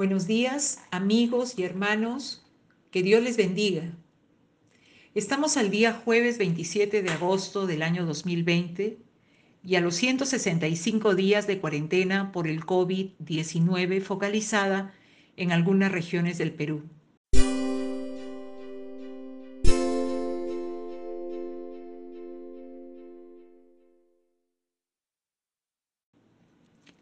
[0.00, 2.42] Buenos días, amigos y hermanos.
[2.90, 3.82] Que Dios les bendiga.
[5.14, 8.98] Estamos al día jueves 27 de agosto del año 2020
[9.62, 14.94] y a los 165 días de cuarentena por el COVID-19 focalizada
[15.36, 16.80] en algunas regiones del Perú.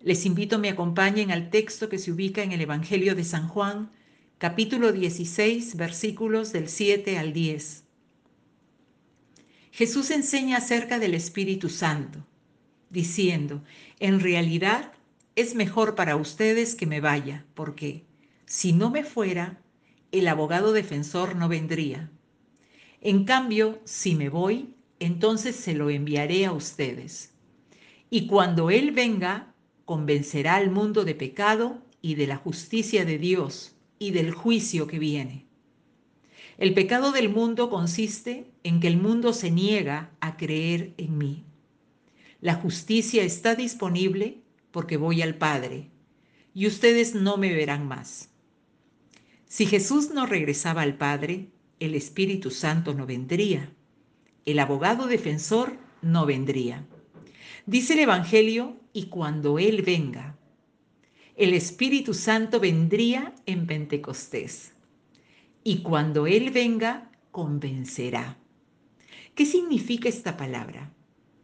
[0.09, 3.91] Les invito me acompañen al texto que se ubica en el Evangelio de San Juan,
[4.39, 7.85] capítulo 16, versículos del 7 al 10.
[9.71, 12.27] Jesús enseña acerca del Espíritu Santo,
[12.89, 13.63] diciendo,
[14.01, 14.93] en realidad
[15.37, 18.07] es mejor para ustedes que me vaya, porque
[18.47, 19.61] si no me fuera,
[20.11, 22.11] el abogado defensor no vendría.
[23.03, 27.35] En cambio, si me voy, entonces se lo enviaré a ustedes.
[28.09, 29.53] Y cuando Él venga,
[29.89, 34.99] convencerá al mundo de pecado y de la justicia de Dios y del juicio que
[34.99, 35.47] viene.
[36.59, 41.47] El pecado del mundo consiste en que el mundo se niega a creer en mí.
[42.43, 45.89] La justicia está disponible porque voy al Padre
[46.53, 48.29] y ustedes no me verán más.
[49.47, 51.49] Si Jesús no regresaba al Padre,
[51.81, 53.73] el Espíritu Santo no vendría.
[54.45, 56.87] El abogado defensor no vendría.
[57.65, 60.37] Dice el Evangelio, y cuando Él venga,
[61.37, 64.73] el Espíritu Santo vendría en Pentecostés.
[65.63, 68.37] Y cuando Él venga, convencerá.
[69.37, 70.93] ¿Qué significa esta palabra?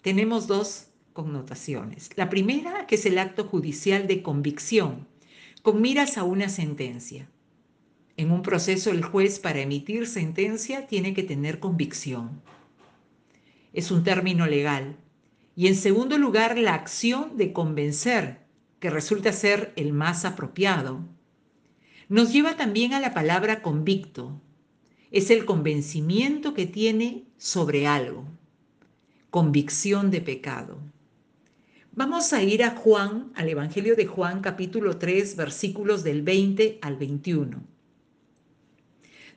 [0.02, 2.10] Tenemos dos connotaciones.
[2.16, 5.06] La primera, que es el acto judicial de convicción,
[5.62, 7.30] con miras a una sentencia.
[8.16, 12.42] En un proceso el juez para emitir sentencia tiene que tener convicción.
[13.72, 14.96] Es un término legal
[15.56, 18.38] y en segundo lugar, la acción de convencer,
[18.80, 21.00] que resulta ser el más apropiado.
[22.08, 24.40] Nos lleva también a la palabra convicto.
[25.10, 28.26] Es el convencimiento que tiene sobre algo.
[29.30, 30.78] Convicción de pecado.
[31.92, 36.96] Vamos a ir a Juan, al Evangelio de Juan capítulo 3, versículos del 20 al
[36.96, 37.62] 21.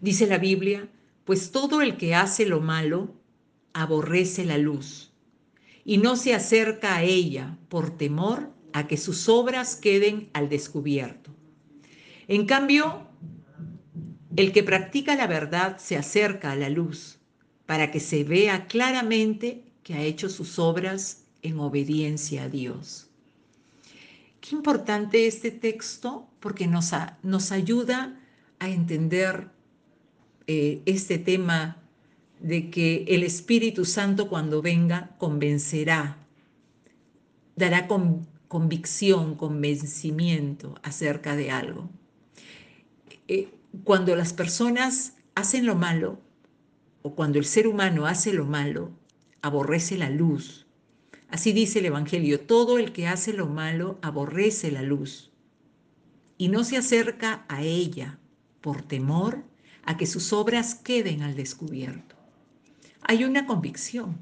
[0.02, 0.90] Dice la Biblia,
[1.26, 3.14] pues todo el que hace lo malo
[3.74, 5.12] aborrece la luz
[5.88, 11.32] y no se acerca a ella por temor a que sus obras queden al descubierto.
[12.28, 13.08] En cambio,
[14.36, 17.20] el que practica la verdad se acerca a la luz
[17.66, 23.08] para que se vea claramente que ha hecho sus obras en obediencia a Dios.
[24.42, 26.92] Qué importante este texto porque nos,
[27.54, 28.20] ayuda
[28.60, 29.48] a entender
[30.48, 31.82] eh, este tema
[32.40, 36.18] de que el Espíritu Santo cuando venga convencerá,
[37.56, 37.88] dará
[38.48, 41.90] convicción, convencimiento acerca de algo.
[43.28, 43.50] Eh,
[43.84, 46.20] cuando las personas hacen lo malo,
[47.02, 48.92] o cuando el ser humano hace lo malo,
[49.42, 50.66] aborrece la luz.
[51.30, 55.32] Así dice el Evangelio, todo el que hace lo malo aborrece la luz
[56.38, 58.20] y no se acerca a ella
[58.62, 59.44] por temor
[59.84, 62.17] a que sus obras queden al descubierto
[63.02, 64.18] hay una convicción.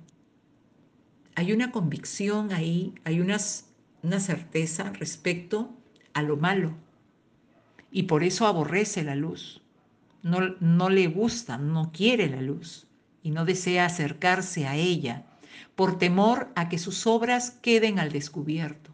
[1.35, 5.73] Hay una convicción ahí, hay una certeza respecto
[6.13, 6.73] a lo malo.
[7.91, 9.61] Y por eso aborrece la luz.
[10.23, 12.87] No, no le gusta, no quiere la luz
[13.21, 15.25] y no desea acercarse a ella
[15.75, 18.91] por temor a que sus obras queden al descubierto.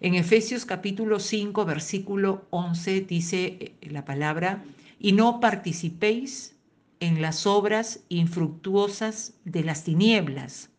[0.00, 4.64] En Efesios capítulo 5, versículo 11 dice la palabra,
[4.98, 6.56] y no participéis
[7.00, 10.70] en las obras infructuosas de las tinieblas,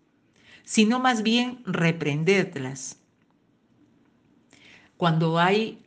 [0.64, 3.00] sino más bien reprendedlas.
[4.98, 5.84] Cuando hay,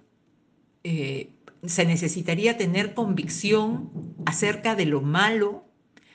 [0.85, 1.31] eh,
[1.65, 5.65] se necesitaría tener convicción acerca de lo malo,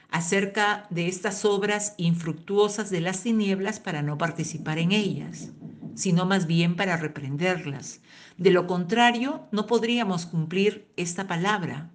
[0.10, 5.52] acerca de estas obras infructuosas de las tinieblas para no participar en ellas,
[5.96, 8.00] sino más bien para reprenderlas.
[8.38, 11.90] De lo contrario, no podríamos cumplir esta palabra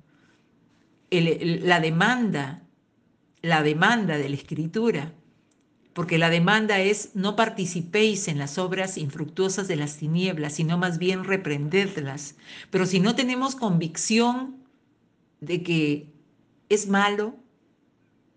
[1.11, 2.63] la demanda,
[3.43, 5.13] la demanda de la escritura,
[5.93, 10.99] porque la demanda es no participéis en las obras infructuosas de las tinieblas, sino más
[10.99, 12.37] bien reprendedlas.
[12.71, 14.57] Pero si no tenemos convicción
[15.41, 16.13] de que
[16.69, 17.37] es malo,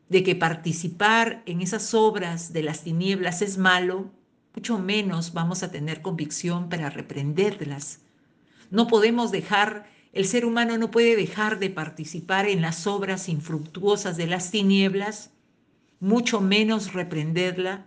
[0.09, 4.11] de que participar en esas obras de las tinieblas es malo,
[4.55, 7.99] mucho menos vamos a tener convicción para reprenderlas.
[8.71, 14.17] No podemos dejar el ser humano no puede dejar de participar en las obras infructuosas
[14.17, 15.31] de las tinieblas,
[15.99, 17.85] mucho menos reprenderla,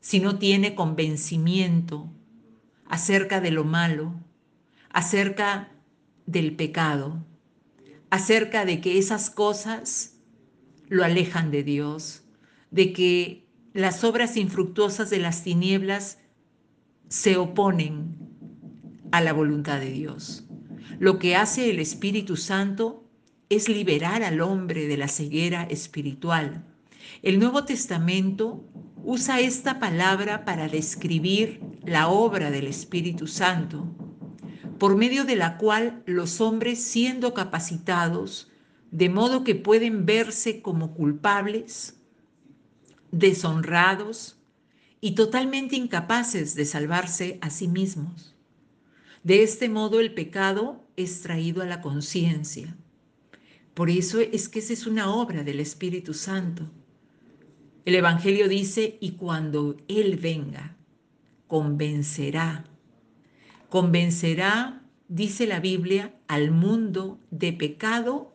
[0.00, 2.12] si no tiene convencimiento
[2.86, 4.14] acerca de lo malo,
[4.90, 5.70] acerca
[6.26, 7.24] del pecado,
[8.10, 10.18] acerca de que esas cosas
[10.88, 12.24] lo alejan de Dios,
[12.70, 16.18] de que las obras infructuosas de las tinieblas
[17.08, 18.16] se oponen
[19.12, 20.44] a la voluntad de Dios.
[20.98, 23.04] Lo que hace el Espíritu Santo
[23.48, 26.64] es liberar al hombre de la ceguera espiritual.
[27.22, 28.64] El Nuevo Testamento
[29.04, 33.86] usa esta palabra para describir la obra del Espíritu Santo,
[34.78, 38.50] por medio de la cual los hombres siendo capacitados,
[38.90, 41.96] de modo que pueden verse como culpables,
[43.10, 44.38] deshonrados
[45.00, 48.34] y totalmente incapaces de salvarse a sí mismos.
[49.22, 52.76] De este modo el pecado es traído a la conciencia.
[53.72, 56.68] Por eso es que esa es una obra del Espíritu Santo.
[57.84, 60.76] El Evangelio dice, y cuando Él venga,
[61.46, 62.64] convencerá.
[63.68, 68.34] Convencerá, dice la Biblia, al mundo de pecado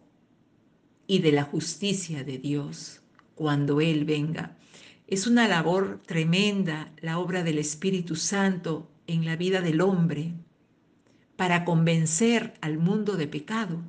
[1.05, 3.01] y de la justicia de Dios,
[3.35, 4.57] cuando Él venga.
[5.05, 10.33] Es una labor tremenda la obra del Espíritu Santo en la vida del hombre
[11.37, 13.79] para convencer al mundo de pecado.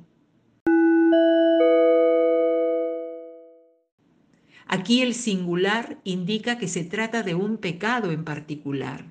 [4.67, 9.05] Aquí el singular indica que se trata de un pecado en particular.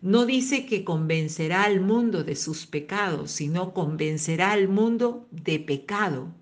[0.00, 6.34] No dice que convencerá al mundo de sus pecados, sino convencerá al mundo de pecado.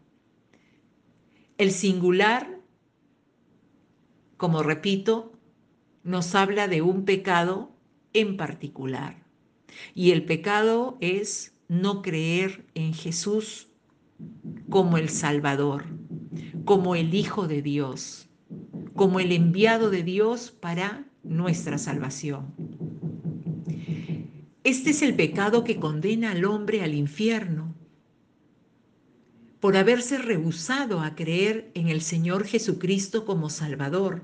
[1.58, 2.58] El singular
[4.38, 5.32] como repito,
[6.04, 7.72] nos habla de un pecado
[8.12, 9.16] en particular.
[9.94, 13.68] Y el pecado es no creer en Jesús
[14.68, 15.84] como el Salvador,
[16.64, 18.28] como el Hijo de Dios,
[18.94, 22.54] como el enviado de Dios para nuestra salvación.
[24.64, 27.74] Este es el pecado que condena al hombre al infierno
[29.60, 34.22] por haberse rehusado a creer en el Señor Jesucristo como Salvador.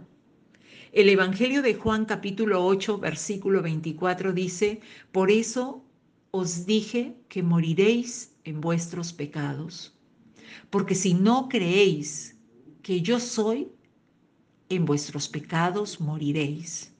[0.94, 4.80] El Evangelio de Juan capítulo 8 versículo 24 dice,
[5.10, 5.84] por eso
[6.30, 9.92] os dije que moriréis en vuestros pecados,
[10.70, 12.36] porque si no creéis
[12.80, 13.72] que yo soy,
[14.68, 16.92] en vuestros pecados moriréis.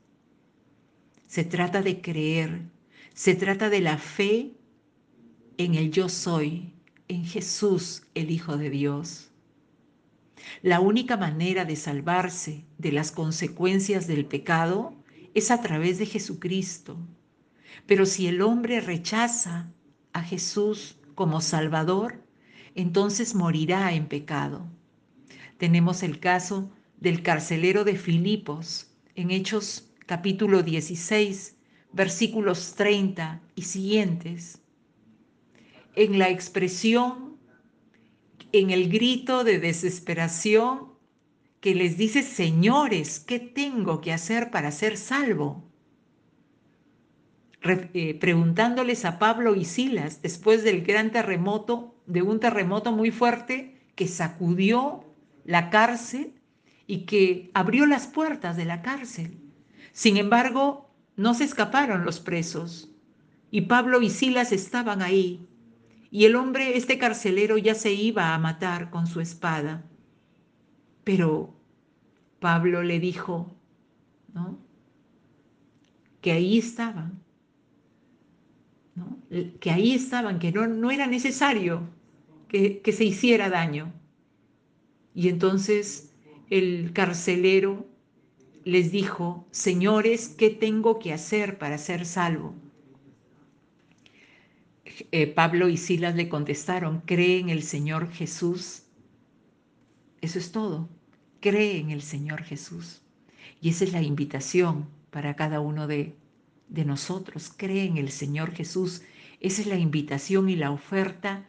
[1.29, 2.62] Se trata de creer,
[3.12, 4.56] se trata de la fe
[5.56, 6.75] en el yo soy,
[7.06, 9.31] en Jesús, el Hijo de Dios.
[10.62, 14.94] La única manera de salvarse de las consecuencias del pecado
[15.35, 16.96] es a través de Jesucristo.
[17.87, 19.73] Pero si el hombre rechaza
[20.12, 22.23] a Jesús como Salvador,
[22.75, 24.67] entonces morirá en pecado.
[25.58, 31.56] Tenemos el caso del carcelero de Filipos en Hechos capítulo 16,
[31.93, 34.61] versículos 30 y siguientes
[35.96, 37.23] en la expresión,
[38.54, 40.92] en el grito de desesperación
[41.58, 45.68] que les dice, señores, ¿qué tengo que hacer para ser salvo?
[47.62, 53.81] Eh, preguntándoles a Pablo y Silas después del gran terremoto, de un terremoto muy fuerte
[53.96, 55.05] que sacudió
[55.44, 56.34] la cárcel
[56.86, 59.36] y que abrió las puertas de la cárcel.
[59.90, 62.88] Sin embargo, no se escaparon los presos
[63.50, 65.48] y Pablo y Silas estaban ahí
[66.14, 69.82] y el hombre, este carcelero, ya se iba a matar con su espada.
[71.02, 71.52] Pero
[72.38, 73.52] Pablo le dijo,
[74.32, 74.56] ¿no?
[76.20, 77.20] Que ahí estaban,
[78.94, 79.18] ¿no?
[79.58, 81.88] Que ahí estaban, que no, no era necesario
[82.46, 83.92] que, que se hiciera daño.
[85.16, 86.14] Y entonces
[86.48, 87.88] el carcelero
[88.62, 92.54] les dijo, señores, ¿qué tengo que hacer para ser salvo?
[94.84, 98.82] Eh, Pablo y Silas le contestaron, cree en el Señor Jesús.
[100.20, 100.88] Eso es todo,
[101.41, 103.03] cree en el Señor Jesús.
[103.60, 106.17] Y esa es la invitación para cada uno de,
[106.69, 109.03] de nosotros, cree en el Señor Jesús.
[109.41, 111.48] Esa es la invitación y la oferta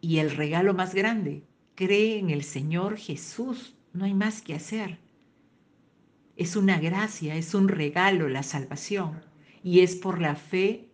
[0.00, 1.44] y el regalo más grande.
[1.74, 4.98] Cree en el Señor Jesús, no hay más que hacer.
[6.36, 9.22] Es una gracia, es un regalo la salvación
[9.62, 10.88] y es por la fe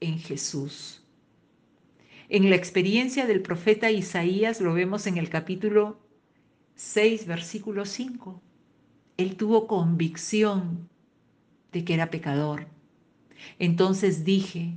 [0.00, 1.03] en Jesús.
[2.30, 5.98] En la experiencia del profeta Isaías lo vemos en el capítulo
[6.74, 8.40] 6, versículo 5.
[9.18, 10.88] Él tuvo convicción
[11.70, 12.66] de que era pecador.
[13.58, 14.74] Entonces dije,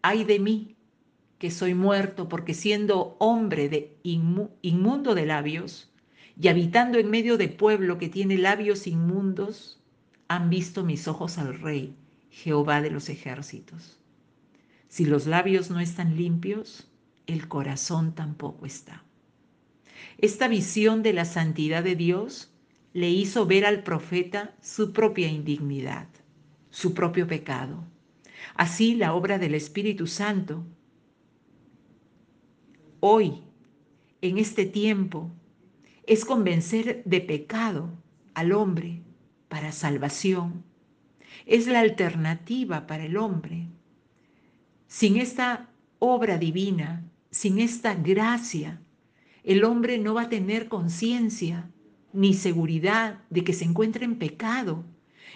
[0.00, 0.76] ay de mí,
[1.38, 5.92] que soy muerto, porque siendo hombre de inmundo de labios
[6.40, 9.82] y habitando en medio de pueblo que tiene labios inmundos,
[10.28, 11.96] han visto mis ojos al Rey,
[12.30, 13.98] Jehová de los ejércitos.
[14.96, 16.88] Si los labios no están limpios,
[17.26, 19.04] el corazón tampoco está.
[20.16, 22.50] Esta visión de la santidad de Dios
[22.94, 26.08] le hizo ver al profeta su propia indignidad,
[26.70, 27.84] su propio pecado.
[28.54, 30.64] Así la obra del Espíritu Santo
[33.00, 33.42] hoy,
[34.22, 35.30] en este tiempo,
[36.06, 37.90] es convencer de pecado
[38.32, 39.02] al hombre
[39.48, 40.64] para salvación.
[41.44, 43.68] Es la alternativa para el hombre.
[44.88, 48.80] Sin esta obra divina, sin esta gracia,
[49.42, 51.70] el hombre no va a tener conciencia
[52.12, 54.84] ni seguridad de que se encuentra en pecado.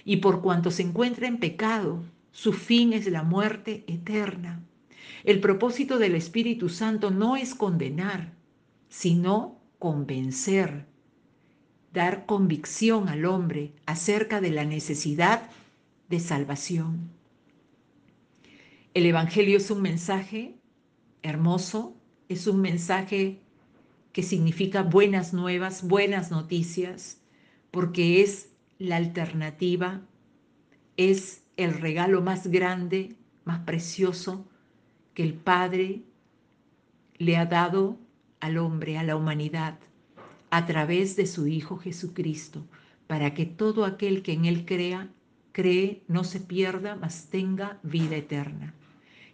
[0.04, 2.02] Y por cuanto se encuentra en pecado,
[2.32, 4.62] su fin es la muerte eterna.
[5.24, 8.32] El propósito del Espíritu Santo no es condenar,
[8.88, 10.86] sino convencer,
[11.92, 15.50] dar convicción al hombre acerca de la necesidad
[16.08, 17.19] de salvación.
[18.92, 20.56] El Evangelio es un mensaje
[21.22, 21.96] hermoso,
[22.28, 23.38] es un mensaje
[24.12, 27.20] que significa buenas nuevas, buenas noticias,
[27.70, 28.48] porque es
[28.80, 30.00] la alternativa,
[30.96, 34.44] es el regalo más grande, más precioso
[35.14, 36.02] que el Padre
[37.16, 37.96] le ha dado
[38.40, 39.78] al hombre, a la humanidad,
[40.50, 42.66] a través de su Hijo Jesucristo,
[43.06, 45.08] para que todo aquel que en Él crea,
[45.52, 48.74] cree, no se pierda, mas tenga vida eterna.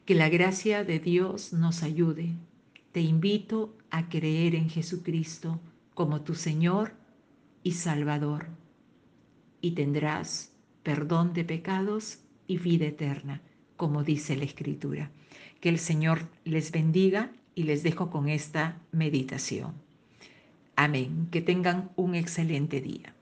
[0.07, 2.37] Que la gracia de Dios nos ayude.
[2.93, 5.61] Te invito a creer en Jesucristo
[5.95, 6.93] como tu Señor
[7.65, 8.47] y Salvador,
[9.61, 10.53] y tendrás
[10.85, 13.43] perdón de pecados y vida eterna,
[13.77, 15.11] como dice la Escritura.
[15.61, 19.75] Que el Señor les bendiga y les dejo con esta meditación.
[20.77, 21.27] Amén.
[21.33, 23.15] Que tengan un excelente día.